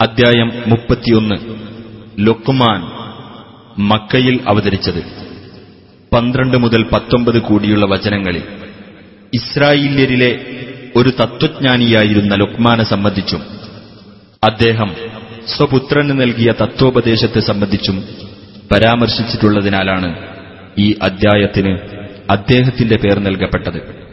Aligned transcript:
അദ്ധ്യായം 0.00 0.52
മുപ്പത്തിയൊന്ന്. 0.66 1.36
ലുക്മാൻ 2.20 2.80
മക്കയിൽ 3.88 4.40
അവതരിച്ചത്. 4.48 5.02
പന്ത്രണ്ട് 6.14 6.56
മുതൽ 6.56 6.82
പത്തൊമ്പത് 6.82 7.38
കൂടിയുള്ള 7.42 7.86
വചനങ്ങളിൽ 7.86 8.42
ഇസ്രായേല്യരിലെ 9.34 10.30
ഒരു 10.96 11.08
തത്വജ്ഞാനിയായിരുന്ന 11.08 12.34
ലുക്മാനെ 12.34 12.84
സംബന്ധിച്ചും 12.84 13.42
അദ്ദേഹം 14.44 14.90
സ്വപുത്രന് 15.56 16.20
നൽകിയ 16.20 16.52
തത്വോപദേശത്തെ 16.62 17.40
സംബന്ധിച്ചും 17.40 18.04
പരാമർശിച്ചിട്ടുള്ളതിനാലാണ് 18.72 20.10
ഈ 20.78 20.94
അദ്ധ്യായത്തിന് 21.02 21.78
അദ്ദേഹത്തിന്റെ 22.30 22.96
പേർ 22.96 23.18
നൽകപ്പെട്ടത്. 23.18 24.03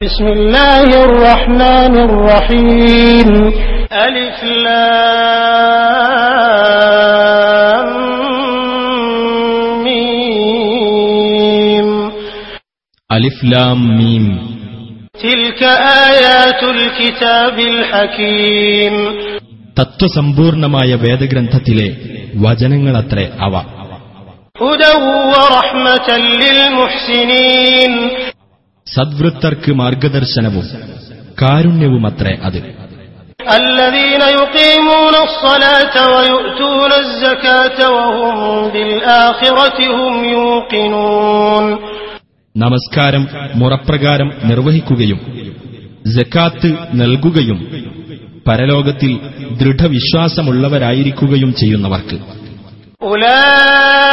بسم 0.00 0.26
الله 0.28 0.88
الرحمن 1.04 1.94
الرحيم 2.08 3.28
ألف 4.06 4.38
لام 7.80 7.90
ميم 9.84 11.88
അലിഫ്ലാം 13.10 13.78
മീം 13.98 14.24
تلك 15.24 15.60
آيات 16.08 16.62
الكتاب 16.76 17.56
الحكيم 17.72 18.94
തത്വസമ്പൂർണമായ 19.78 20.90
വേദഗ്രന്ഥത്തിലെ 21.04 21.88
വചനങ്ങളത്രേ 22.44 23.26
അവ 23.46 23.54
هدى 24.56 24.92
ورحمة 25.32 26.08
للمحسنين 26.40 27.92
സദ്വൃത്തർക്ക് 28.87 29.71
മാർഗദർശനവും 29.71 30.65
കാരുണ്യവുമത്രേ 31.41 32.37
അത്. 32.43 32.75
നമസ്കാരം 42.57 43.27
മുറപ്രകാരം 43.55 44.31
നിർവഹിക്കുകയും 44.43 45.19
ജക്കാത്ത് 46.15 46.73
നൽകുകയും 46.93 47.67
പരലോകത്തിൽ 48.47 49.19
ദൃഢവിശ്വാസമുള്ളവരായിരിക്കുകയും 49.51 51.55
ചെയ്യുന്നവർക്ക്. 51.55 52.19
ഉലാ 53.01 54.04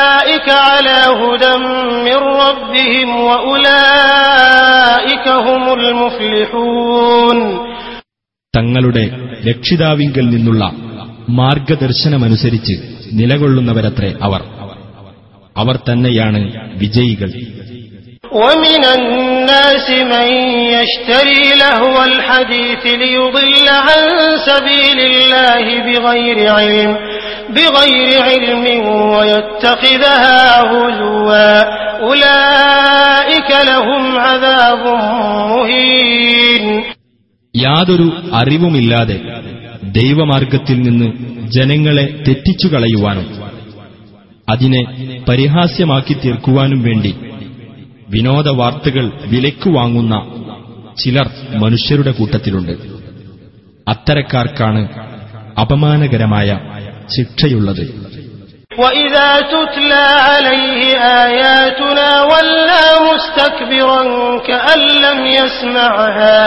തങ്ങളുടെ 8.53 9.06
രക്ഷിതാവിങ്കൽ 9.47 10.25
നിന്നുള്ള 10.30 10.64
മാർഗദർശനമനുസരിച്ച് 11.39 12.75
നിലകൊള്ളുന്നവരത്രേ 13.11 14.11
അവർ 14.22 14.42
അവർ 15.56 15.75
തന്നെയാണ് 15.89 16.42
വിജയികൾ 16.78 17.31
ومن 18.38 18.83
الناس 18.97 19.88
من 20.14 20.30
يشتري 20.75 21.44
لهو 21.56 21.95
الحديث 22.03 22.83
ليضل 22.95 23.67
عن 23.80 24.02
سبيل 24.50 25.00
الله 25.02 25.66
بغير 25.88 26.38
علم 26.50 26.92
بغير 27.58 28.09
علم 28.23 28.66
ويتخذها 29.14 30.39
هزوا 30.64 31.50
أولئك 32.03 33.50
لهم 33.64 34.03
عذاب 34.20 34.83
مهين 35.52 36.66
യാതൊരു 37.56 38.08
അറിവുമില്ലാതെ 38.39 39.17
ദൈവമാർഗത്തിൽ 39.97 40.78
നിന്ന് 40.80 41.08
ജനങ്ങളെ 41.56 42.06
തെറ്റിച്ചു 42.25 42.67
കളയുവാനും 42.67 43.28
അതിനെ 44.47 44.81
പരിഹാസ്യമാക്കി 45.28 46.16
തീർക്കുവാനും 46.17 46.80
വേണ്ടി 46.88 47.11
വിനോദ 48.14 48.48
വാർത്തകൾ 48.60 49.05
വിലയ്ക്കു 49.32 49.70
വാങ്ങുന്ന 49.77 50.15
ചിലർ 50.98 51.27
മനുഷ്യരുടെ 51.64 52.11
കൂട്ടത്തിലുണ്ട് 52.20 52.73
അത്തരക്കാർക്കാണ് 53.88 54.82
അപമാനകരമായ 55.64 56.49
ശിക്ഷയുള്ളത് 57.11 57.83
وإذا 58.77 59.30
تتلى 59.54 60.05
عليه 60.27 60.82
آياتنا 61.23 62.10
ولى 62.23 62.83
مستكبرا 63.10 64.02
كأن 64.39 64.82
لم 65.05 65.20
يسمعها 65.39 66.42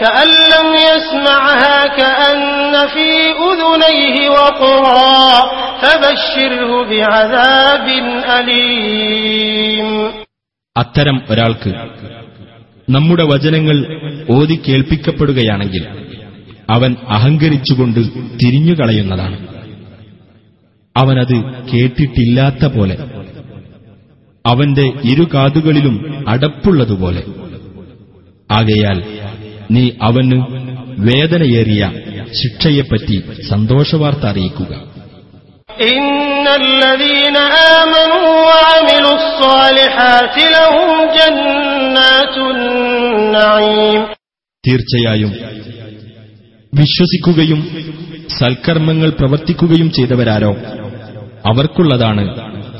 كأن 0.00 0.30
لم 0.54 0.68
يسمعها 0.84 1.76
كأن 1.98 2.42
في 2.86 3.08
أذنيه 3.42 4.16
وقرا 4.30 5.22
فبشره 5.82 6.70
بعذاب 6.90 7.86
أليم 8.38 9.88
അത്തരം 10.76 11.16
ഒരാൾക്ക് 11.32 11.70
നമ്മുടെ 12.88 13.24
വചനങ്ങൾ 13.32 13.76
ഓതി 14.36 14.56
കേൾപ്പിക്കപ്പെടുകയാണെങ്കിൽ 14.66 15.84
അവൻ 16.68 16.90
അഹങ്കരിച്ചുകൊണ്ട് 17.08 18.00
തിരിഞ്ഞുകളയുന്നതാണ് 18.40 19.36
അവനത് 20.97 21.67
കേട്ടിട്ടില്ലാത്ത 21.73 22.65
പോലെ. 22.65 22.97
അവന്റെ 24.45 24.93
ഇരു 25.03 25.27
കാതുകളിലും 25.33 26.25
അടപ്പുള്ളതുപോലെ. 26.29 27.23
ആകയാൽ 28.51 29.03
നീ 29.71 29.89
അവന് 30.01 30.45
വേദനയേറിയ 30.99 31.91
ശിക്ഷയെപ്പറ്റി 32.27 33.23
സന്തോഷവാർത്ത 33.49 34.25
അറിയിക്കുക. 34.25 34.89
തീർച്ചയായും 44.67 45.29
വിശ്വസിക്കുകയും 46.73 47.61
സൽക്കർമ്മങ്ങൾ 48.39 49.09
പ്രവർത്തിക്കുകയും 49.09 49.91
ചെയ്തവരാരോ? 49.91 50.55
അവർക്കുള്ളതാണ് 51.48 52.22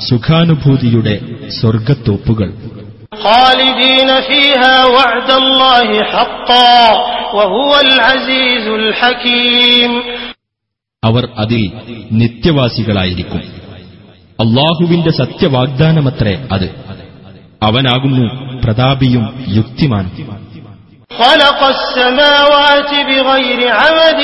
സുഖാനുഭൂതിയുടെ 0.09 1.15
സ്വർഗത്തോപ്പുകൾ 1.59 2.49
خالدين 3.25 4.09
فيها 4.23 4.75
وعد 4.87 5.29
الله 5.33 5.89
حقا 6.05 6.79
وهو 7.33 7.71
العزيز 7.81 8.65
الحكيم 8.77 9.91
അവർ 11.03 11.23
അതിൽ 11.43 11.63
നിത്യവാസികളായിരിക്കും 12.21 13.41
അള്ളാഹുവിന്റെ 14.39 15.11
സത്യവാഗ്ദാനമത്രേ 15.21 16.33
അത് 16.53 16.67
അവനാകുന്നു 17.61 18.25
പ്രതാപിയും 18.63 19.23
യുക്തിമാനും 19.57 20.13
خلق 21.11 21.61
السماوات 21.69 22.91
بغير 23.09 23.59
عمد 23.73 24.21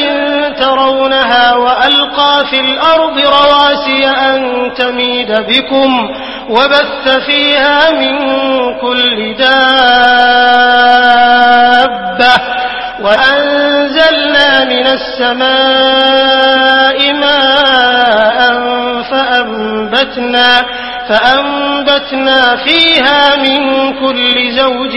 ترونها 0.56 1.46
وألقى 1.56 2.34
في 2.46 2.60
الأرض 2.62 3.18
رواسي 3.38 3.85
أن 4.86 4.86
تميد 4.86 5.32
بكم 5.32 5.92
وبث 6.50 7.06
فيها 7.26 7.92
من 7.92 8.16
كل 8.82 9.18
دابة 11.02 12.34
وأنزلنا 13.02 14.50
من 14.66 14.86
السماء 14.98 16.34
ماء 17.14 18.40
فأنبتنا 19.12 20.50
فأنبتنا 21.10 22.40
فيها 22.58 23.22
من 23.36 23.60
كل 24.00 24.36
زوج 24.54 24.96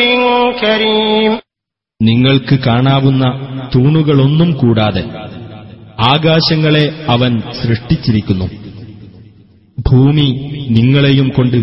كريم 0.61 1.33
നിങ്ങൾക്ക് 2.01 2.57
കാണാവുന്ന 2.67 3.25
തൂണുകളൊന്നും 3.75 4.51
കൂടാതെ 4.53 5.03
ആകാശങ്ങളെ 6.13 6.83
അവൻ 7.09 7.33
സൃഷ്ടിച്ചിരിക്കുന്നു 7.61 8.47
ഭൂമി 9.88 10.52
നിങ്ങളെയും 10.70 11.30
കൊണ്ട് 11.30 11.58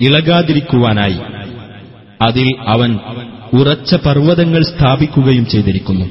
ഇളകാതിരിക്കുവാനായി. 0.00 1.18
അതിൽ 2.22 2.48
അവൻ 2.66 2.98
ഉറച്ച 3.52 3.94
പർവതങ്ങൾ 3.94 4.62
സ്ഥാപിക്കുകയും 4.62 5.46
ചെയ്തിരിക്കുന്നു. 5.46 6.06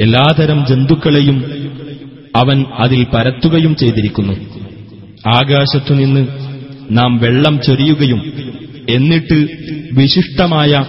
എല്ലാതരം 0.00 0.66
ജന്തുക്കളെയും 0.66 1.44
അവൻ 2.36 2.64
അതിൽ 2.78 3.06
പരത്തുകയും 3.14 3.76
ചെയ്തിരിക്കുന്നു. 3.76 4.32
ആകാശത്തുനിന്ന് 5.34 6.26
നാം 6.90 7.18
വെള്ളം 7.18 7.60
ചൊരിയുകയും 7.66 8.32
എന്നിട്ട് 8.88 9.46
വിശിഷ്ടമായ 9.92 10.84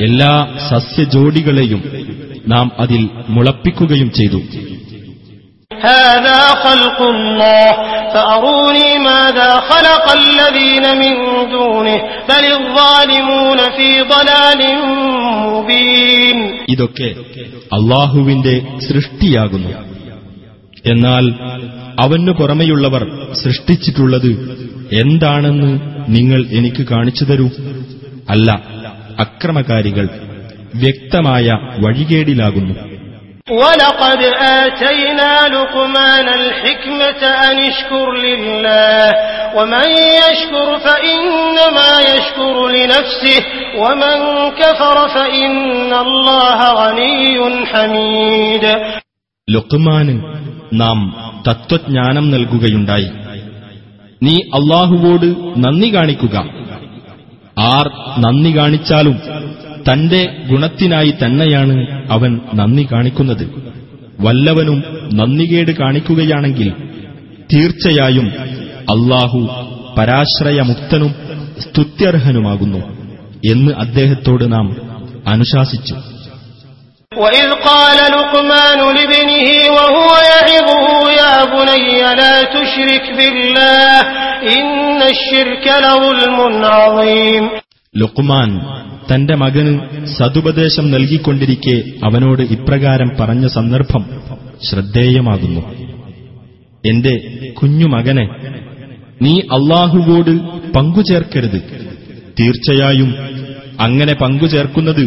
എല്ലാ 0.00 0.48
സസ്യജോഡികളെയും 0.70 1.82
നാം 2.48 2.70
അതിൽ 2.78 3.08
മുളപ്പിക്കുകയും 3.28 4.10
ചെയ്തു. 4.10 4.40
هذا 5.73 6.39
خلق 6.57 7.01
الله 7.03 7.67
فأروني 8.13 8.89
ماذا 9.01 9.51
خلق 9.61 10.05
الذين 10.13 10.85
من 10.97 11.13
دونه 11.51 11.97
بل 12.29 12.45
الظالمون 12.53 13.59
في 13.77 13.89
ضلال 14.05 14.61
مبين 15.47 16.37
ഇതൊക്കെ 16.71 17.09
അള്ളാഹുവിന്റെ 17.77 18.55
സൃഷ്ടിയാകുന്നു 18.87 19.71
എന്നാൽ 20.83 21.25
അവനു 21.97 22.31
പുറമെയുള്ളവർ 22.31 23.03
സൃഷ്ടിച്ചിട്ടുള്ളത് 23.43 24.31
എന്താണെന്ന് 25.03 25.71
നിങ്ങൾ 26.09 26.41
എനിക്ക് 26.51 26.83
കാണിച്ചു 26.85 27.25
തരൂ 27.25 27.47
അല്ല 28.31 28.49
അക്രമകാരികൾ 29.17 30.05
വ്യക്തമായ 30.75 31.47
വഴികേടിലാകുന്നു 31.83 32.73
ولقد 33.53 34.21
آتينا 34.59 35.47
لقمان 35.49 36.27
الحكمة 36.31 37.21
أن 37.49 37.57
اشكر 37.61 38.07
لله 38.17 39.05
ومن 39.55 39.87
يشكر 40.19 40.67
فإنما 40.79 41.91
يشكر 42.09 42.55
لنفسه 42.69 43.41
ومن 43.77 44.17
كفر 44.51 44.97
فإن 45.09 45.53
الله 45.95 46.59
غني 46.81 47.37
حميد 47.65 48.65
ലുക്മാന് 49.47 50.13
നാം 50.73 50.97
തത്വജ്ഞാനം 51.47 52.25
നൽകുകയുണ്ടായി 52.31 53.09
നീ 54.21 54.35
അള്ളാഹുവോട് 54.57 55.27
നന്ദി 55.57 55.89
കാണിക്കുക 55.89 56.35
ആർ 57.69 57.85
നന്ദി 58.17 58.51
കാണിച്ചാലും 58.51 59.15
തന്റെ 59.87 60.21
ഗുണത്തിനായി 60.49 61.11
തന്നെയാണ് 61.21 61.75
അവൻ 62.15 62.31
നന്ദി 62.59 62.83
കാണിക്കുന്നത് 62.91 63.45
വല്ലവനും 64.19 64.79
നന്ദികേട് 65.19 65.71
കാണിക്കുകയാണെങ്കിൽ 65.81 66.69
തീർച്ചയായും 67.53 68.27
അള്ളാഹു 68.93 69.39
പരാശ്രയമുക്തനും 69.99 71.11
സ്തുത്യർഹനുമാകുന്നു 71.63 72.81
എന്ന് 73.45 73.73
അദ്ദേഹത്തോട് 73.85 74.45
നാം 74.55 74.67
അനുശാസിച്ചു 75.27 75.95
وإذ 77.11 77.49
قال 77.63 77.99
لقمان 78.13 78.79
لابنه 78.97 79.47
وهو 79.69 80.11
يعظه 80.29 80.85
يا 81.13 81.35
بني 81.47 81.87
لا 82.13 82.35
تشرك 82.49 83.05
بالله 83.17 83.95
إن 84.49 84.69
الشرك 85.05 85.65
لظلم 85.79 86.37
عظيم 86.75 87.43
ലുക്മാൻ 87.95 88.49
തന്റെ 89.09 89.35
മകന് 89.41 89.71
സതുപദേശം 90.17 90.85
നൽകിക്കൊണ്ടിരിക്കെ 90.93 91.77
അവനോട് 92.07 92.43
ഇപ്രകാരം 92.55 93.09
പറഞ്ഞ 93.19 93.45
സന്ദർഭം 93.55 94.03
ശ്രദ്ധേയമാകുന്നു 94.67 95.63
എന്റെ 96.83 97.13
കുഞ്ഞുമകനെ 97.59 98.25
നീ 99.21 99.33
അള്ളാഹുവോട് 99.57 100.33
പങ്കുചേർക്കരുത് 100.75 101.59
തീർച്ചയായും 102.37 103.09
അങ്ങനെ 103.79 104.13
പങ്കുചേർക്കുന്നത് 104.21 105.03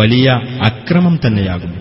വലിയ 0.00 0.26
അക്രമം 0.70 1.16
തന്നെയാകുന്നു 1.24 1.78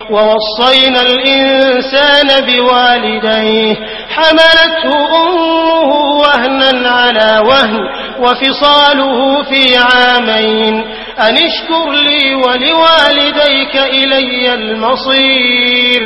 ووصينا 0.00 1.00
الإنسان 1.08 2.28
بوالديه 2.48 3.70
حملته 4.10 4.84
أمه 5.22 5.90
وهنا 6.22 6.70
على 6.98 7.30
وهن 7.42 7.82
وفصاله 8.22 9.18
في 9.42 9.62
عامين 9.86 10.74
أن 11.20 11.34
اشكر 11.42 11.86
لي 12.02 12.22
ولوالديك 12.36 13.74
إلي 13.94 14.44
المصير 14.54 16.02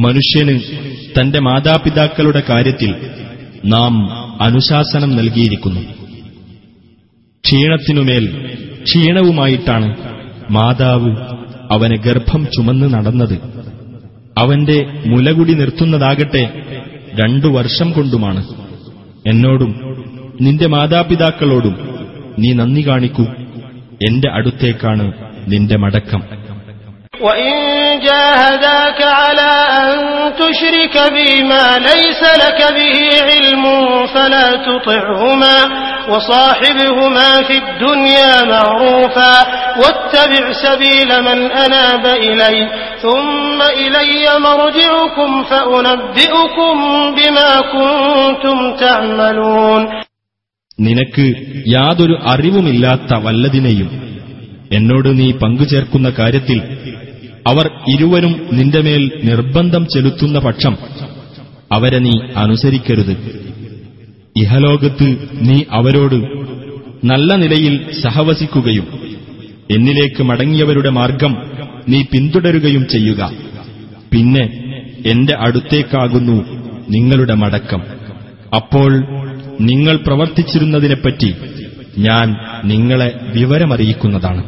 മനുഷ്യന് 0.00 0.54
തന്റെ 1.16 1.38
മാതാപിതാക്കളുടെ 1.46 2.40
കാര്യത്തിൽ 2.42 2.90
നാം 3.72 3.94
അനുശാസനം 4.46 5.10
നൽകിയിരിക്കുന്നു 5.16 5.82
ക്ഷീണത്തിനുമേൽ 7.44 8.24
ക്ഷീണവുമായിട്ടാണ് 8.84 9.88
മാതാവ് 10.50 11.10
അവന് 11.70 11.96
ഗർഭം 12.06 12.42
ചുമന്ന് 12.54 12.88
നടന്നത് 12.94 13.36
അവന്റെ 14.36 14.78
മുലകുടി 15.10 15.54
നിർത്തുന്നതാകട്ടെ 15.60 16.44
രണ്ടു 17.20 17.48
വർഷം 17.56 17.88
കൊണ്ടുമാണ് 17.96 18.42
എന്നോടും 19.24 19.72
നിന്റെ 20.44 20.66
മാതാപിതാക്കളോടും 20.74 21.76
നീ 22.42 22.50
നന്ദി 22.60 22.82
കാണിക്കൂ 22.88 23.26
എന്റെ 24.08 24.28
അടുത്തേക്കാണ് 24.38 25.06
നിന്റെ 25.52 25.78
മടക്കം 25.84 26.22
وإن 27.20 27.54
جاهداك 28.00 29.00
على 29.22 29.52
أن 29.80 29.90
تشرك 30.34 30.94
بي 31.12 31.42
ما 31.44 31.66
ليس 31.80 32.22
لك 32.36 32.60
به 32.72 32.96
علم 33.28 33.64
فلا 34.06 34.48
تطعهما 34.58 35.56
وصاحبهما 36.10 37.42
في 37.42 37.56
الدنيا 37.58 38.44
معروفا 38.46 39.34
واتبع 39.78 40.52
سبيل 40.54 41.22
من 41.22 41.38
أناب 41.54 42.04
إلي 42.06 42.56
ثم 42.98 43.58
إلي 43.74 44.24
مرجعكم 44.40 45.30
فأنبئكم 45.44 46.74
بما 47.12 47.50
كنتم 47.68 48.58
تعملون 48.76 49.82
നിനക്ക് 50.79 51.25
യാതൊരു 51.67 52.15
അറിവുമില്ലാത്ത 52.25 53.13
വല്ലതിനെയും 53.25 53.89
എന്നോട് 54.71 55.19
നീ 55.19 55.31
പങ്കുചേർക്കുന്ന 55.31 56.09
കാര്യത്തിൽ 56.09 56.59
അവർ 57.47 57.65
ഇരുവരും 57.87 58.33
നിന്റെ 58.53 58.81
മേൽ 58.81 59.03
നിർബന്ധം 59.23 59.87
ചെലുത്തുന്ന 59.93 60.39
പക്ഷം 60.39 60.73
അവരെ 61.71 61.99
നീ 61.99 62.13
അനുസരിക്കരുത്. 62.35 63.13
ഇഹലോകത്ത് 64.35 65.07
നീ 65.49 65.57
അവരോട് 65.69 66.17
നല്ല 67.03 67.35
നിലയിൽ 67.35 67.73
സഹവസിക്കുകയും 68.03 68.87
എന്നിലേക്ക് 69.71 70.23
മടങ്ങിയവരുടെ 70.23 70.89
മാർഗം 70.89 71.33
നീ 71.87 72.03
പിന്തുടരുകയും 72.03 72.87
ചെയ്യുക. 72.87 73.21
പിന്നെ 74.13 74.43
എന്റെ 75.05 75.33
അടുത്തേക്കാകുന്നു 75.39 76.37
നിങ്ങളുടെ 76.89 77.33
മടക്കം. 77.33 77.81
അപ്പോൾ 78.55 78.91
നിങ്ങൾ 79.60 79.96
പ്രവർത്തിച്ചിരുന്നതിനെപ്പറ്റി 79.96 81.30
ഞാൻ 81.98 82.28
നിങ്ങളെ 82.64 83.10
വിവരമറിയിക്കുന്നതാണ് 83.36 84.42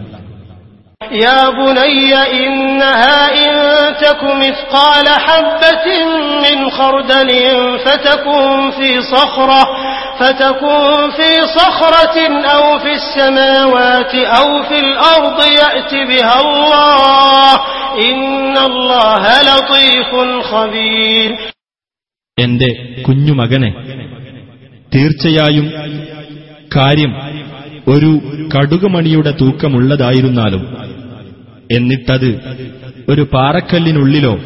يا 1.26 1.42
بني 1.52 2.12
إنها 2.40 3.18
إن 3.42 3.52
تك 3.96 4.22
مثقال 4.44 5.06
حبة 5.26 5.86
من 6.44 6.70
خردل 6.70 7.30
فتكن 7.78 8.48
في 8.70 8.88
صخرة 9.14 9.62
فتكن 10.20 10.84
في 11.10 11.30
صخرة 11.58 12.16
أو 12.54 12.78
في 12.78 12.92
السماوات 12.92 14.14
أو 14.38 14.62
في 14.62 14.78
الأرض 14.78 15.38
يأت 15.62 15.92
بها 16.10 16.36
الله 16.40 17.52
إن 18.08 18.56
الله 18.60 19.22
لطيف 19.48 20.10
خبير 20.50 21.30
എന്റെ 22.38 22.70
കുഞ്ഞുമകനെ 23.06 23.70
തീർച്ചയായും 24.95 25.71
കാര്യം 26.75 27.15
ഒരു 27.87 28.19
കടുകുമണിയുടെ 28.55 29.31
തൂക്കമുള്ളതായിരുന്നാലും. 29.41 30.67
എന്നിട്ടത് 31.71 32.39
ഒരു 33.09 33.27
പാറക്കല്ലിനുള്ളിലോ 33.33 34.39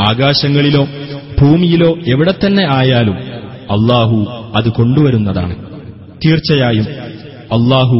ആകാശങ്ങളിലോ 0.00 0.86
ഭൂമിയിലോ 1.40 1.98
എവിടെ 2.06 2.34
തന്നെ 2.46 2.66
ആയാലും 2.72 3.16
അള്ളാഹു 3.70 4.26
അത് 4.56 4.68
കൊണ്ടുവരുന്നതാണ്. 4.68 5.56
തീർച്ചയായും 6.26 6.86
അള്ളാഹു 7.52 7.96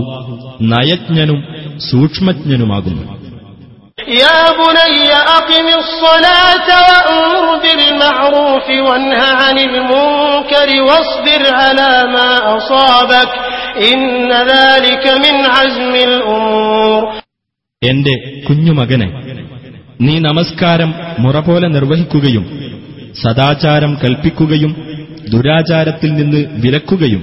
നയജ്ഞനും 0.62 1.45
സൂക്ഷ്മജ്ഞനുമാകുന്നു. 1.91 3.15
يا 4.18 4.41
بني 4.60 5.03
أقم 5.38 5.68
الصلاة 5.80 6.68
وأمر 6.88 7.46
بالمعروف 7.63 8.68
وانه 8.88 9.22
عن 9.41 9.58
المنكر 9.60 10.70
واصبر 10.82 11.41
على 11.53 11.91
ما 12.08 12.30
أصابك 12.58 13.32
إن 13.86 14.01
ذلك 14.53 15.06
من 15.25 15.36
عزم 15.48 15.94
الأمور 16.08 17.01
എന്റെ 17.82 18.15
കുഞ്ഞുമകനെ 18.48 19.08
നീ 20.01 20.15
നമസ്കാരം 20.20 20.89
മുറ 21.24 21.36
പോലെ 21.41 21.68
നിർവഹിക്കുകയും 21.68 22.46
സദാചാരം 23.22 23.94
കൽപ്പിക്കുകയും 24.01 24.72
ദുരാചാരത്തിൽ 25.32 26.12
നിന്ന് 26.13 26.41
വിലക്കുകയും 26.63 27.22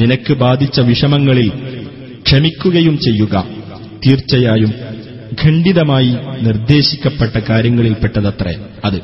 നിനക്ക് 0.00 0.32
ബാധിച്ച 0.42 0.80
വിഷമങ്ങളിൽ 0.88 1.48
ക്ഷമിക്കുകയും 2.26 2.96
ചെയ്യുക 3.06 3.34
തീർച്ചയായും 4.04 4.72
ഖണ്ഡിതമായി 5.40 6.12
നിർദ്ദേശിക്കപ്പെട്ട 6.46 7.34
കാര്യങ്ങളിൽപ്പെട്ടതത്രേ 7.50 8.54
അത് 8.86 9.00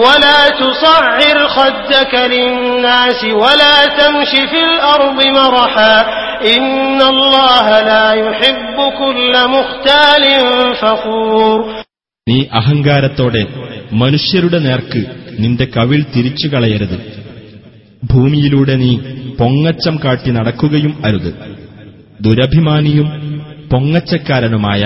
ولا 0.00 0.40
تصعر 0.60 1.18
خدك 1.50 2.12
للناس 2.34 3.20
ولا 3.36 3.76
تمش 3.98 4.32
في 4.50 4.60
الأرض 4.64 5.18
مرحا 5.38 5.94
إن 6.48 6.98
الله 7.04 7.66
لا 7.82 8.06
يحب 8.22 8.76
كل 9.00 9.34
مختال 9.48 10.24
فخور 10.80 11.58
നീ 12.26 12.38
അഹങ്കാരത്തോടെ 12.58 13.42
മനുഷ്യരുടെ 14.02 14.58
നേർക്ക് 14.66 15.00
നിന്റെ 15.42 15.66
കവിൾ 15.76 16.00
തിരിച്ചു 16.14 16.46
കളയരുത് 16.48 16.98
ഭൂമിയിലൂടെ 18.02 18.74
നീ 18.82 18.92
പൊങ്ങച്ചം 19.40 19.96
കാട്ടി 20.04 20.30
നടക്കുകയും 20.30 20.92
അരുത് 21.06 21.30
ദുരഭിമാനിയും 22.20 23.08
പൊങ്ങച്ചക്കാരനുമായ 23.72 24.82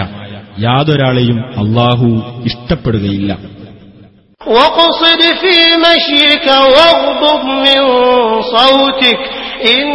യാതൊരാളെയും 0.64 1.38
അള്ളാഹു 1.62 2.09
ഇഷ്ടപ്പെടുകയില്ല 2.50 3.31
واقصد 4.41 5.21
في 5.43 5.57
مشيك 5.87 6.47
واغضب 6.69 7.43
من 7.64 7.83
صوتك 8.53 9.21
إن 9.73 9.87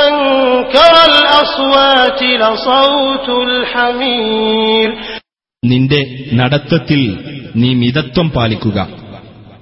أنكر 0.00 0.94
الأصوات 1.10 2.20
لصوت 2.40 3.26
الحمير 3.44 4.88
നിന്റെ 5.62 6.00
നടത്തത്തിൽ 6.38 7.00
നീ 7.56 7.70
മിതത്വം 7.74 8.28
പാലിക്കുക 8.36 8.78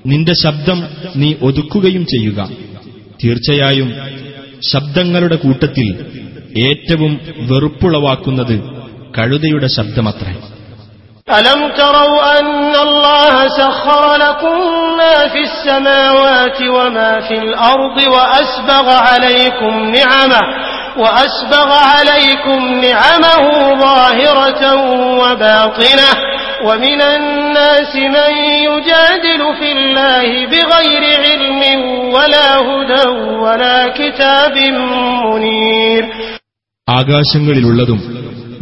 നിന്റെ 0.04 0.34
ശബ്ദം 0.44 0.78
നീ 1.20 1.30
ഒതുക്കുകയും 1.48 2.04
ചെയ്യുക 2.12 2.38
തീർച്ചയായും 3.22 3.88
ശബ്ദങ്ങളുടെ 4.62 5.36
കൂട്ടത്തിൽ 5.44 5.88
ഏറ്റവും 6.66 7.12
വെറുപ്പുളവാക്കുന്നത് 7.50 8.56
കഴുതയുടെ 9.16 9.68
ശബ്ദമത്രേ 9.76 10.34
ألم 11.28 11.60
تروا 11.72 12.40
أن 12.40 12.74
الله 12.78 13.34
سخر 13.60 14.16
لكم 14.16 14.56
ما 14.96 15.28
في 15.32 15.40
السماوات 15.40 16.58
وما 16.76 17.20
في 17.20 17.36
الأرض 17.38 17.96
وأسبغ 18.06 18.86
عليكم 19.08 19.72
نعمه 19.90 20.44
وأسبغ 20.96 21.68
عليكم 21.92 22.60
نعمه 22.86 23.42
ظاهرة 23.80 24.62
وباطنة 25.22 26.10
ومن 26.66 27.00
الناس 27.14 27.92
من 28.16 28.32
يجادل 28.68 29.42
في 29.60 29.68
الله 29.72 30.28
بغير 30.46 31.02
علم 31.24 31.62
ولا 32.14 32.48
هدى 32.60 33.04
ولا 33.44 33.78
كتاب 33.90 34.54
منير 35.24 36.04
ആകാശങ്ങളിലുള്ളതും 36.88 38.00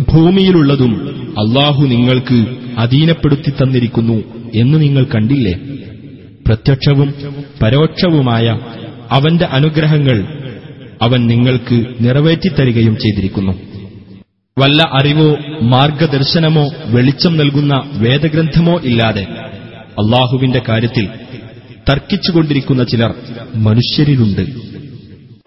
ഭൂമിയിലുള്ളതും 0.09 0.93
അള്ളാഹു 1.39 1.81
നിങ്ങൾക്ക് 1.81 2.45
അധീനപ്പെടുത്തി 2.77 3.49
തന്നിരിക്കുന്നു 3.49 4.23
എന്ന് 4.55 4.81
നിങ്ങൾ 4.81 5.03
കണ്ടില്ലേ? 5.03 5.53
പ്രത്യക്ഷവും 6.47 7.13
പരോക്ഷവുമായ 7.63 8.59
അവന്റെ 9.11 9.45
അനുഗ്രഹങ്ങൾ 9.45 10.23
അവൻ 11.01 11.27
നിങ്ങൾക്ക് 11.27 11.85
നിറവേറ്റിത്തരികയും 12.01 12.97
ചെയ്തിരിക്കുന്നു. 12.97 13.51
വല്ല 14.59 14.81
അറിവോ 14.83 15.37
മാർഗദർശനമോ 15.61 16.69
വെളിച്ചം 16.85 17.37
നൽകുന്ന 17.37 17.81
വേദഗ്രന്ഥമോ 17.93 18.79
ഇല്ലാതെ 18.83 19.21
അള്ളാഹുവിന്റെ 19.99 20.61
കാര്യത്തിൽ 20.69 21.07
തർക്കിച്ചുകൊണ്ടിരിക്കുന്ന 21.89 22.83
ചിലർ 22.83 23.13
മനുഷ്യരിലുണ്ട്. 23.55 24.70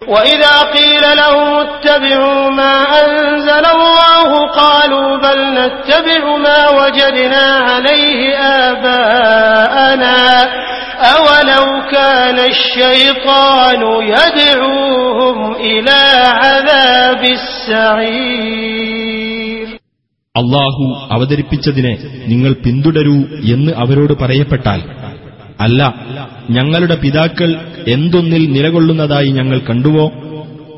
وإذا 0.08 0.54
قيل 0.72 1.04
لهم 1.16 1.48
اتبعوا 1.56 2.50
ما 2.50 2.76
أنزل 3.02 3.64
الله 3.68 4.30
قالوا 4.46 5.16
بل 5.18 5.38
نتبع 5.54 6.22
ما 6.38 6.60
وجدنا 6.70 7.46
عليه 7.68 8.20
آباءنا 8.66 10.18
أولو 11.04 11.64
كان 11.90 12.38
الشيطان 12.46 13.82
يدعوهم 14.10 15.38
إلى 15.54 16.00
عذاب 16.40 17.22
السعير 18.40 19.66
അള്ളാഹു 20.34 20.84
അവതരിപ്പിച്ചതിനെ 21.14 21.92
നിങ്ങൾ 22.28 22.52
പിന്തുടരൂ 22.64 23.16
എന്ന് 23.54 23.72
അവരോട് 23.82 24.14
പറയപ്പെട്ടാൽ 24.22 24.80
അല്ല 25.61 25.81
ഞങ്ങളുടെ 26.49 26.95
പിതാക്കൾ 26.95 27.49
എന്തൊന്നിൽ 27.87 28.51
നിലകൊള്ളുന്നതായി 28.51 29.27
ഞങ്ങൾ 29.27 29.59
കണ്ടുവോ? 29.59 30.11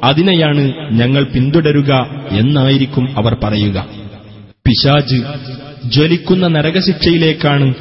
അതിനെയാണ് 0.03 0.73
ഞങ്ങൾ 0.91 1.23
പിന്തുടരുക 1.23 1.91
എന്നായിരിക്കും 2.31 3.09
അവർ 3.17 3.33
പറയുക. 3.43 3.85
പിശാജ് 4.65 5.17
ജ്വലിക്കുന്ന 5.89 6.47
നരകശിക്ഷയിലേക്കാണ് 6.47 7.73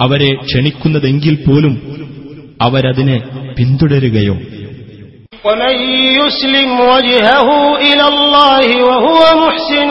അവരെ 0.00 0.34
ക്ഷണിക്കുന്നതെങ്കിൽ 0.34 1.34
പോലും 1.34 1.74
അവരതിനെ 2.60 3.18
പിന്തുടരുകയോ 3.58 4.36
ومن 5.43 5.75
يسلم 6.19 6.69
وجهه 6.85 7.47
إلى 7.79 8.05
الله 8.07 8.67
وهو 8.83 9.19
محسن 9.43 9.89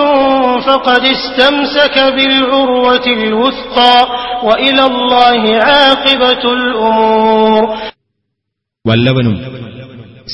فقد 0.60 1.02
استمسك 1.06 1.96
بالعروة 2.08 3.06
الوثقى 3.18 3.96
وإلى 4.44 4.82
الله 4.84 5.42
عاقبة 5.68 6.44
الأمور 6.52 7.62
വല്ലവനും 8.84 9.34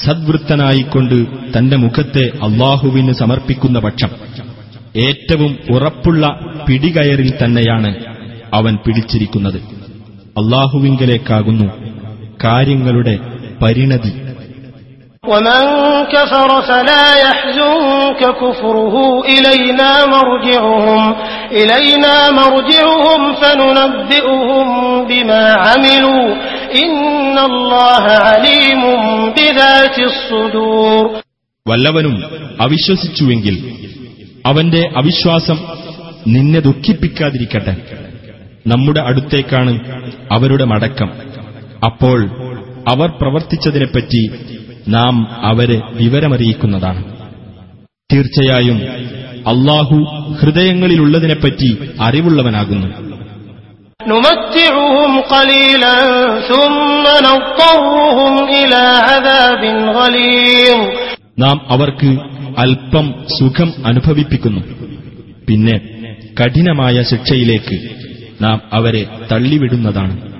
സദ്വൃത്തനായിക്കൊണ്ട് 0.05 1.17
തന്റെ 1.55 1.77
മുഖത്തെ 1.77 2.25
അള്ളാഹുവിന് 2.47 3.13
സമർപ്പിക്കുന്ന 3.13 3.79
പക്ഷം 3.79 4.11
ഏറ്റവും 5.01 5.53
ഉറപ്പുള്ള 5.75 6.23
പിടികയറിൽ 6.67 7.31
തന്നെയാണ് 7.43 7.91
അവൻ 8.53 8.75
പിടിച്ചിരിക്കുന്നത് 8.85 9.59
അള്ളാഹുവിങ്കലേക്കാകുന്നു 10.37 11.69
കാര്യങ്ങളുടെ 12.45 13.15
പരിണതി 13.63 14.13
ومن 15.25 15.63
كفر 16.07 16.63
فلا 16.63 17.07
يحزنك 17.19 18.21
كفره 18.35 18.95
إلينا 19.27 19.91
مرجعهم 20.07 21.03
إلينا 21.53 22.31
مرجعهم 22.33 23.21
فننبئهم 23.35 24.67
بما 25.05 25.45
عملوا 25.65 26.27
إن 26.77 27.39
الله 27.41 28.05
عليم 28.27 28.83
بذات 29.37 29.97
الصدور 30.01 31.05
വല്ലവനും 31.67 32.15
അവിശ്വസിച്ചുവെങ്കിൽ 32.65 33.57
അവന്റെ 34.45 34.83
അവിശ്വാസം 34.95 35.59
നിന്നെ 36.27 36.61
ദുഃഖിപ്പിക്കാതിരിക്കട്ടെ 36.61 37.75
നമ്മുടെ 38.67 39.01
അടുത്തേക്കാണ് 39.01 39.73
അവരുടെ 40.31 40.65
മടക്കം 40.65 41.11
അപ്പോൾ 41.85 42.19
അവർ 42.89 43.09
പ്രവർത്തിച്ചതിനെപ്പറ്റി 43.21 44.23
നാം 44.88 45.46
അവരെ 45.46 45.82
വിവരമറിയിക്കുന്നതാണ്. 45.92 47.18
തീർച്ചയായും 48.14 48.82
അള്ളാഹു 49.48 49.96
ഹൃദയങ്ങളിലുള്ളതിനെപ്പറ്റി 50.42 51.90
അറിവുള്ളവനാകുന്നു. 52.02 53.14
നാം 61.40 61.62
അവർക്ക് 61.70 62.18
അല്പം 62.58 63.26
സുഖം 63.40 63.74
അനുഭവിപ്പിക്കുന്നു. 63.86 64.62
പിന്നെ 65.50 65.80
കഠിനമായ 66.44 67.04
ശിക്ഷയിലേക്ക് 67.04 67.80
നാം 68.44 68.62
അവരെ 68.74 69.06
തള്ളിവിടുന്നതാണ്. 69.32 70.33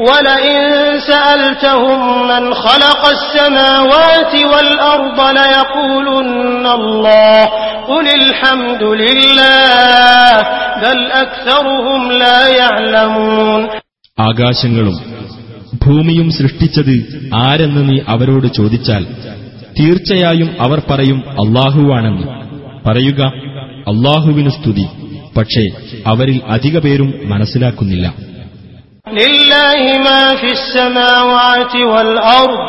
ولئن 0.00 0.58
سألتهم 1.02 2.00
من 2.24 2.54
خلق 2.56 3.02
السماوات 3.08 4.34
والأرض 4.44 5.18
ليقولن 5.32 6.66
الله 6.70 7.36
قل 7.86 8.06
الحمد 8.20 8.82
لله 9.02 10.32
بل 10.78 10.98
أكثرهم 11.14 12.00
لا 12.14 12.38
يعلمون 12.54 13.62
ആകാശങ്ങളും 14.18 14.96
ഭൂമിയും 15.84 16.28
സൃഷ്ടിച്ചത് 16.38 16.94
ആരെന്ന് 17.40 17.82
നീ 17.88 17.96
അവരോട് 18.14 18.46
ചോദിച്ചാൽ 18.58 19.02
തീർച്ചയായും 19.78 20.50
അവർ 20.64 20.78
പറയും 20.90 21.18
അള്ളാഹുവാണെന്ന് 21.42 22.26
പറയുക 22.84 23.20
അള്ളാഹുവിനു 23.92 24.50
സ്തുതി 24.56 24.86
പക്ഷേ 25.36 25.64
അവരിൽ 26.12 26.38
അധിക 26.54 26.76
പേരും 26.86 27.10
മനസ്സിലാക്കുന്നില്ല 27.32 28.06
لله 29.06 29.80
ما 29.98 30.22
في 30.40 30.50
السماوات 30.52 31.74
والأرض 31.92 32.60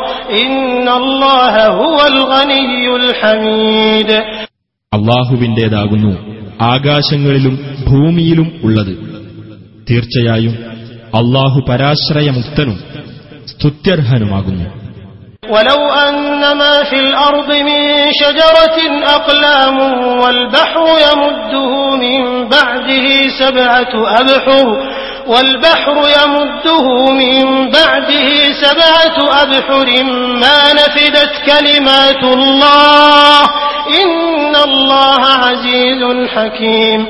إن 0.43 0.87
الله 1.01 1.53
هو 1.81 1.97
الغني 2.07 2.85
الحميد 2.95 4.11
അള്ളാഹുവിന്റേതാകുന്നു 4.91 6.11
ആകാശങ്ങളിലും 6.73 7.55
ഭൂമിയിലും 7.87 8.47
ഉള്ളത് 8.65 8.93
തീർച്ചയായും 9.89 10.55
അള്ളാഹു 11.19 11.57
പരാശ്രയമുക്തനും 11.69 12.77
സ്തുത്യർഹനുമാകുന്നു 13.51 14.67
ولو 15.49 15.81
أن 16.07 16.43
ما 16.61 16.75
في 16.83 16.97
الأرض 16.99 17.49
من 17.69 17.79
شجرة 18.21 18.77
أقلام 19.17 19.77
والبحر 20.21 20.85
يمده 21.07 21.71
من 21.95 22.19
بعده 22.49 23.05
سبعة 23.41 23.93
أبحر 24.21 24.65
والبحر 25.27 25.95
يمده 26.17 26.85
من 27.13 27.37
بعده 27.71 28.27
سبعة 28.57 29.17
أبحر 29.43 29.87
ما 30.35 30.59
نفدت 30.73 31.33
كلمات 31.45 32.23
الله 32.35 33.41
إن 33.95 34.53
الله 34.67 35.21
عزيز 35.45 36.01
حكيم 36.29 37.01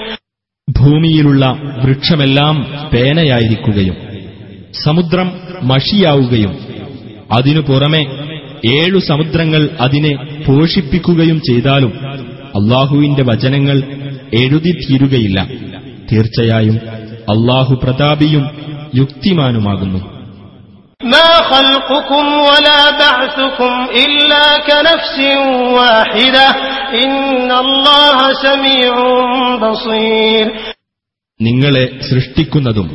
ഭൂമിയിലുള്ള 0.67 1.43
വൃക്ഷമെല്ലാം 1.83 2.55
പേനയായിരിക്കുകയും 2.91 3.95
സമുദ്രം 4.85 5.27
മഷിയാവുകയും 5.71 6.53
അതിനു 7.29 7.61
പുറമെ 7.69 8.03
ഏഴു 8.73 8.99
സമുദ്രങ്ങൾ 9.09 9.61
അതിനെ 9.85 10.13
പോഷിപ്പിക്കുകയും 10.47 11.39
ചെയ്താലും 11.47 11.91
അള്ളാഹുവിന്റെ 12.59 13.23
വചനങ്ങൾ 13.29 13.77
എഴുതി 14.41 14.71
തീരുകയില്ല 14.81 15.39
തീർച്ചയായും 16.09 16.77
അള്ളാഹു 17.28 17.74
പ്രതാപിയും 17.74 18.50
യുക്തിമാനുമാകുന്നു. 18.94 20.16
നിങ്ങളെ 31.42 31.98
സൃഷ്ടിക്കുന്നതും 32.10 32.88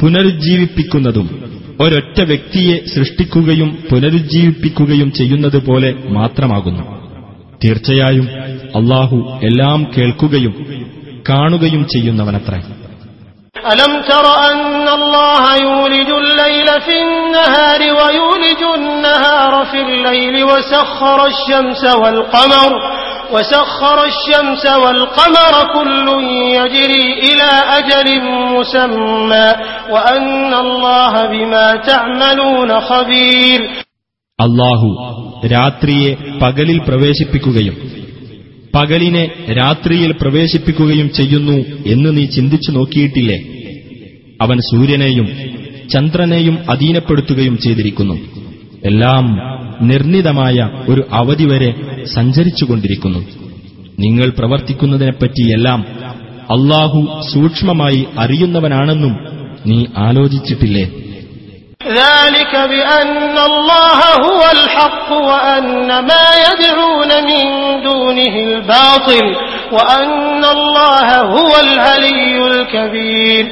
പുനരുജ്ജീവിപ്പിക്കുന്നതും 0.00 1.42
ഒരൊറ്റ 1.80 2.20
വ്യക്തിയെ 2.20 2.76
സൃഷ്ടിക്കുകയും 2.76 3.84
പുനരുജ്ജീവിപ്പിക്കുകയും 3.90 5.12
ചെയ്യുന്നത് 5.12 5.66
പോലെ 5.66 5.94
മാത്രമാകുന്നു. 6.08 6.82
തീർച്ചയായും 7.64 8.28
അള്ളാഹു 8.76 9.40
എല്ലാം 9.42 9.86
കേൾക്കുകയും 9.98 10.86
കാണുകയും 11.28 11.88
ചെയ്യുന്നവനത്രേ. 11.88 12.62
ألم 13.63 14.01
تر 14.03 14.25
أن 14.51 14.87
الله 14.89 15.43
يولج 15.57 16.09
الليل 16.13 16.67
في 16.81 16.95
النهار 17.01 17.81
ويولج 17.91 18.61
النهار 18.75 19.65
في 19.65 19.79
الليل 19.81 20.43
وسخر 20.43 21.19
الشمس 21.27 21.83
والقمر 21.95 22.71
وسخر 23.31 23.97
الشمس 24.05 24.65
والقمر 24.75 25.53
كل 25.73 26.07
يجري 26.51 27.05
إلى 27.21 27.49
أجل 27.71 28.07
مسمى 28.53 29.47
وأن 29.89 30.53
الله 30.55 31.13
بما 31.27 31.67
تعملون 31.83 32.79
خبير 32.81 33.59
അള്ളാഹു 34.39 34.87
രാത്രിയെ 35.51 36.09
പകലിൽ 36.41 36.77
പ്രവേശിപ്പിക്കുകയും 36.87 37.75
പകലിനെ 38.73 39.23
രാത്രിയിൽ 39.57 40.11
പ്രവേശിപ്പിക്കുകയും 40.21 41.07
ചെയ്യുന്നു 41.09 41.55
എന്ന് 41.93 42.09
നീ 42.17 42.23
ചിന്തിച്ചു 42.35 42.71
നോക്കിയിട്ടില്ലേ 42.71 43.37
അവൻ 44.41 44.57
സൂര്യനെയും 44.69 45.27
ചന്ദ്രനെയും 45.93 46.55
അധീനപ്പെടുത്തുകയും 46.73 47.55
ചെയ്തിരിക്കുന്നു 47.65 48.17
എല്ലാം 48.89 49.25
നിർണിതമായ 49.81 50.57
ഒരു 50.91 51.01
അവധി 51.13 51.45
വരെ 51.45 51.69
സഞ്ചരിച്ചുകൊണ്ടിരിക്കുന്നു 52.15 53.21
നിങ്ങൾ 53.99 54.27
പ്രവർത്തിക്കുന്നതിനെപ്പറ്റിയെല്ലാം 54.39 55.79
അള്ളാഹു 56.55 56.99
സൂക്ഷ്മമായി 57.31 58.01
അറിയുന്നവനാണെന്നും 58.23 59.15
നീ 59.65 59.79
ആലോചിച്ചിട്ടില്ലേ 60.07 60.85
ذلك 62.01 62.53
بأن 62.67 63.35
الله 63.41 63.99
هو 64.19 64.41
الحق 64.51 65.09
وأن 65.29 65.67
ما 66.01 66.27
يدعون 66.43 67.11
من 67.23 67.45
دونه 67.83 68.35
الباطل 68.47 69.25
وأن 69.71 70.43
الله 70.47 71.07
هو 71.29 71.51
العلي 71.59 72.35
الكبير 72.47 73.43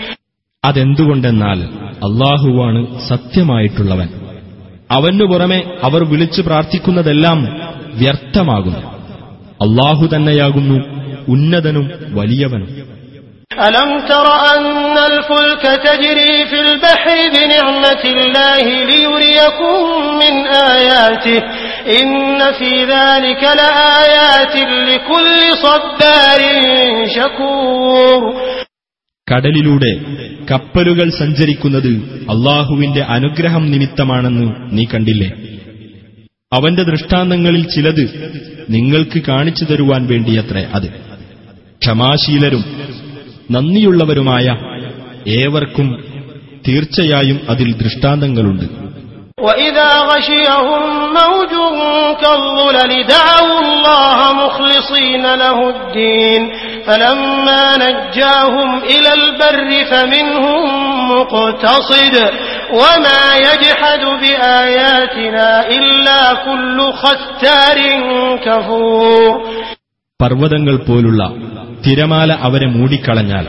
അതെന്തുകൊണ്ടെന്നാൽ 0.64 1.60
അള്ളാഹുവാണ് 2.08 2.80
സത്യമായിട്ടുള്ളവൻ 3.10 4.08
അവനു 4.92 5.26
പുറമെ 5.26 5.60
അവർ 5.84 6.02
വിളിച്ചു 6.04 6.42
പ്രാർത്ഥിക്കുന്നതെല്ലാം 6.42 7.40
വ്യർത്ഥമാകുന്നു 8.02 8.84
അള്ളാഹു 9.60 10.06
തന്നെയാകുന്നു 10.08 10.80
ഉന്നതനും 11.28 11.88
വലിയവനും 12.18 12.72
ألم 13.62 14.00
تر 14.04 14.28
أن 14.50 14.66
الفلك 15.04 15.64
تجري 15.84 16.36
في 16.46 16.58
البحر 16.62 17.18
بنعمة 17.36 18.04
الله 18.08 18.66
ليريكم 18.86 19.76
من 20.22 20.34
آياته 20.74 21.40
إن 22.00 22.12
في 22.52 22.72
ذلك 22.86 23.44
لآيات 23.54 24.56
لكل 24.90 25.40
صبار 25.58 26.42
شكور 27.08 28.22
കടലിലൂടെ 29.30 29.92
കപ്പലുകൾ 30.50 31.08
സഞ്ചരിക്കുന്നത് 31.20 31.92
അള്ളാഹുവിന്റെ 32.34 33.02
അനുഗ്രഹം 33.16 33.64
നിമിത്തമാണെന്ന് 33.72 34.46
നീ 34.72 34.86
കണ്ടില്ലേ 34.92 35.30
അവന്റെ 36.52 36.84
ദൃഷ്ടാന്തങ്ങളിൽ 36.84 37.64
ചിലത് 37.68 38.04
നിങ്ങൾക്ക് 38.70 39.20
കാണിച്ചു 39.28 39.66
തരുവാൻ 39.66 40.02
വേണ്ടിയത്രേ 40.12 40.64
അത് 40.76 40.88
ക്ഷമാശീലരും 41.82 42.64
നന്ദിയുള്ളവരുമായ 43.52 44.46
ഏവർക്കും 45.36 45.90
തീർച്ചയായും 46.68 47.40
അതിൽ 47.54 47.70
ദൃഷ്ടാന്തങ്ങളുണ്ട് 47.84 48.68
وإذا 49.42 49.92
غشيهم 50.12 50.82
موج 51.16 51.54
كالظلل 52.24 52.92
دعوا 53.10 53.58
الله 53.64 54.20
مخلصين 54.36 55.24
له 55.36 55.58
الدين 55.70 56.42
فلما 56.90 57.64
نجاهم 57.78 58.70
إلى 58.86 59.12
البر 59.16 59.58
فمنهم 59.86 60.62
مقتصد 61.12 62.16
وما 62.74 63.24
يجحد 63.40 64.04
بآياتنا 64.22 65.48
إلا 65.72 66.22
كل 66.46 66.78
ختار 66.96 67.78
كفور 68.46 69.32
പർവ്വതങ്ങൾ 70.20 70.76
പോലുള്ള 70.88 71.22
തിരമാല 71.86 72.30
അവരെ 72.48 72.68
മൂടിക്കളഞ്ഞാൽ 72.76 73.46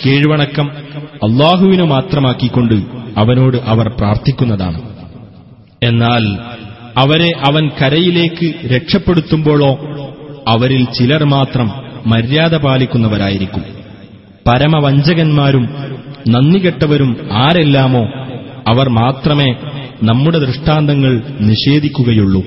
കീഴ്വണക്കം 0.00 0.66
അള്ളാഹുവിനു 1.26 1.84
മാത്രമാക്കിക്കൊണ്ട് 1.92 2.74
അവനോട് 3.16 3.56
അവർ 3.72 3.86
പ്രാർത്ഥിക്കുന്നതാണ് 3.98 4.80
എന്നാൽ 5.82 6.24
അവരെ 6.96 7.30
അവൻ 7.48 7.64
കരയിലേക്ക് 7.78 8.48
രക്ഷപ്പെടുത്തുമ്പോഴോ 8.72 9.70
അവരിൽ 10.52 10.82
ചിലർ 10.96 11.22
മാത്രം 11.34 11.68
മര്യാദ 12.12 12.54
പാലിക്കുന്നവരായിരിക്കും 12.64 13.62
പരമവഞ്ചകന്മാരും 14.46 15.64
നന്ദികെട്ടവരും 16.32 17.10
ആരെല്ലാമോ 17.44 18.02
അവർ 18.66 18.86
മാത്രമേ 18.98 19.48
നമ്മുടെ 20.08 20.38
ദൃഷ്ടാന്തങ്ങൾ 20.46 21.14
നിഷേധിക്കുകയുള്ളൂ 21.50 22.42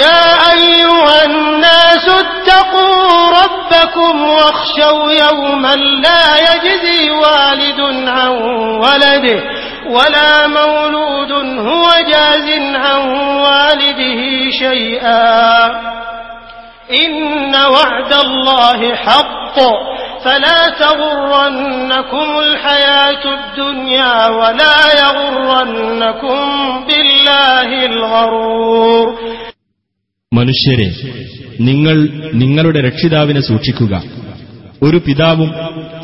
يا 0.00 0.22
أيها 0.54 1.16
الناس 1.30 2.04
اتقوا 2.22 3.04
ربكم 3.40 4.14
واخشوا 4.30 5.04
يوما 5.22 5.74
لا 6.04 6.24
يجزي 6.48 7.02
والد 7.22 7.80
عن 8.08 8.30
ولده 8.84 9.38
ولا 9.88 10.32
مولود 10.48 11.32
هو 11.68 11.86
جاز 12.12 12.46
عن 12.76 13.00
والده 13.44 14.20
شيئا 14.62 15.24
إن 16.96 17.14
وعد 17.68 18.12
الله 18.18 18.80
حق 18.96 19.56
فلا 20.24 20.60
تغرنكم 20.80 22.28
الحياة 22.38 23.24
الدنيا 23.34 24.14
ولا 24.30 24.78
يغرنكم 25.02 26.38
بالله 26.88 27.70
الغرور 27.86 29.06
മനുഷ്യരെ 30.32 30.88
നിങ്ങൾ 31.60 31.96
നിങ്ങളുടെ 32.42 32.80
രക്ഷിതാവിനെ 32.80 33.42
സൂക്ഷിക്കുക 33.50 33.92
ഒരു 34.82 34.98
പിതാവും 35.06 35.50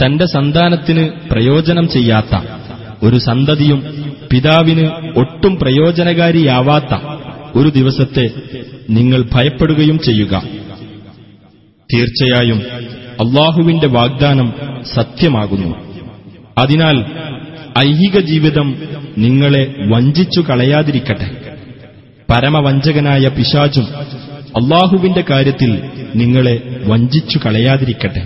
തന്റെ 0.01 0.27
സന്താനത്തിന് 0.35 1.05
പ്രയോജനം 1.31 1.87
ചെയ്യാത്ത 1.87 2.33
ഒരു 3.03 3.19
സന്തതിയും 3.29 3.81
പിതാവിന് 4.31 4.85
ഒട്ടും 5.23 5.53
പ്രയോജനകാരിയാവാത്ത 5.63 6.93
ഒരു 7.55 7.69
ദിവസത്തെ 7.79 8.27
നിങ്ങൾ 8.97 9.21
ഭയപ്പെടുകയും 9.35 9.99
ചെയ്യുക 10.07 10.35
തീർച്ചയായും 11.91 12.61
അള്ളാഹുവിന്റെ 13.23 13.87
വാഗ്ദാനം 13.97 14.49
സത്യമാകുന്നു 14.95 15.71
അതിനാൽ 16.61 16.97
ഐഹിക 17.83 18.19
ജീവിതം 18.31 18.69
നിങ്ങളെ 19.19 19.61
വഞ്ചിച്ചു 19.93 20.41
കളയാതിരിക്കട്ടെ 20.49 21.29
പരമവഞ്ചകനായ 22.29 23.29
പിശാചും 23.37 23.87
അള്ളാഹുവിന്റെ 24.61 25.23
കാര്യത്തിൽ 25.31 25.73
നിങ്ങളെ 26.21 26.57
വഞ്ചിച്ചു 26.91 27.39
കളയാതിരിക്കട്ടെ 27.45 28.23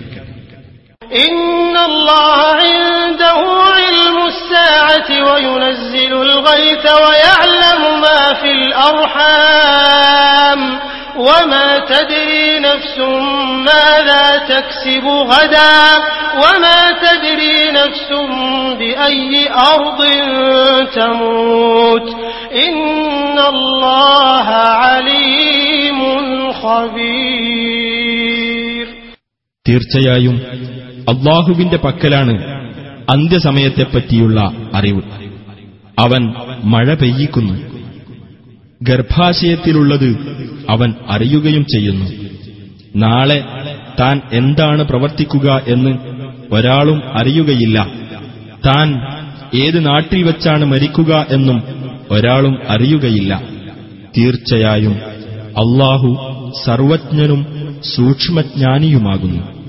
إن 1.27 1.75
الله 1.89 2.39
عنده 2.73 3.39
علم 3.77 4.17
الساعة 4.27 5.09
وينزل 5.27 6.13
الغيث 6.21 6.85
ويعلم 7.03 7.81
ما 8.03 8.33
في 8.33 8.51
الأرحام 8.59 10.61
وما 11.17 11.79
تدري 11.85 12.59
نفس 12.59 12.97
ماذا 13.67 14.25
تكسب 14.49 15.05
غدا 15.31 15.77
وما 16.43 16.81
تدري 17.03 17.57
نفس 17.71 18.09
بأي 18.79 19.31
أرض 19.73 19.99
تموت 20.95 22.07
إن 22.65 23.37
الله 23.49 24.47
عليم 24.83 25.99
خبير 27.57 28.87
തീർച്ചയായും 29.65 30.37
അള്ളാഹുവിന്റെ 31.11 31.77
പക്കലാണ് 31.77 32.33
അന്ത്യസമയത്തെപ്പറ്റിയുള്ള 33.09 34.39
അറിവ് 34.73 35.03
അവൻ 35.97 36.23
മഴ 36.63 36.87
പെയ്യിക്കുന്നു 36.93 37.55
ഗർഭാശയത്തിലുള്ളത് 38.82 40.16
അവൻ 40.70 40.94
അറിയുകയും 41.10 41.64
ചെയ്യുന്നു. 41.64 42.10
നാളെ 42.96 43.44
താൻ 44.00 44.20
എന്താണ് 44.32 44.82
പ്രവർത്തിക്കുക 44.82 45.62
എന്ന് 45.68 45.98
ഒരാളും 46.52 47.02
അറിയുകയില്ല. 47.20 47.88
താൻ 48.66 49.00
ഏത് 49.54 49.86
നാട്ടിൽ 49.86 50.22
വച്ചാണ് 50.22 50.64
മരിക്കുക 50.64 51.26
എന്നും 51.30 51.62
ഒരാളും 52.10 52.58
അറിയുകയില്ല. 52.68 53.42
തീർച്ചയായും 54.18 54.94
അള്ളാഹു 55.58 56.16
സർവജ്ഞനും 56.64 57.46
സൂക്ഷ്മജ്ഞാനിയുമാകുന്നു. 57.96 59.61